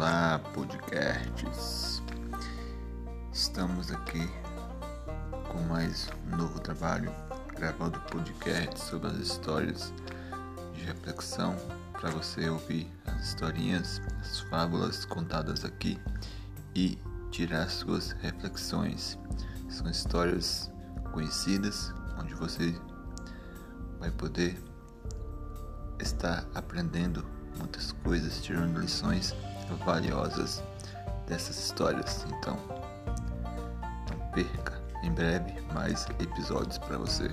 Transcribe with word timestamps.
Olá, 0.00 0.40
podcasts. 0.54 2.00
Estamos 3.32 3.90
aqui 3.90 4.30
com 5.48 5.60
mais 5.62 6.08
um 6.24 6.36
novo 6.36 6.60
trabalho, 6.60 7.12
gravando 7.56 7.98
podcast 8.02 8.78
sobre 8.78 9.08
as 9.08 9.16
histórias 9.16 9.92
de 10.72 10.84
reflexão 10.84 11.56
para 11.94 12.10
você 12.10 12.48
ouvir 12.48 12.88
as 13.06 13.30
historinhas, 13.30 14.00
as 14.20 14.38
fábulas 14.42 15.04
contadas 15.04 15.64
aqui 15.64 15.98
e 16.76 16.96
tirar 17.32 17.68
suas 17.68 18.12
reflexões. 18.20 19.18
São 19.68 19.90
histórias 19.90 20.70
conhecidas 21.12 21.92
onde 22.20 22.34
você 22.36 22.72
vai 23.98 24.12
poder 24.12 24.62
estar 25.98 26.46
aprendendo 26.54 27.26
muitas 27.58 27.90
coisas, 27.90 28.40
tirando 28.40 28.78
lições 28.78 29.34
valiosas 29.76 30.62
dessas 31.26 31.58
histórias. 31.58 32.26
Então, 32.28 32.56
não 34.10 34.30
perca 34.32 34.80
em 35.02 35.12
breve 35.12 35.60
mais 35.72 36.06
episódios 36.20 36.78
para 36.78 36.98
você. 36.98 37.30